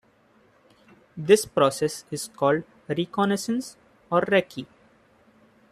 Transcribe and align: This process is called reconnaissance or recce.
This 1.15 1.45
process 1.45 2.05
is 2.09 2.27
called 2.29 2.63
reconnaissance 2.89 3.77
or 4.09 4.21
recce. 4.21 4.65